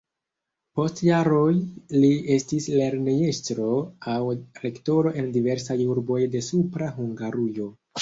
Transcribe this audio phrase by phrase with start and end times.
[0.77, 1.51] Post jaroj
[1.97, 3.69] li estis lernejestro
[4.17, 4.19] aŭ
[4.67, 7.75] rektoro en diversaj urboj de Supra Hungarujo.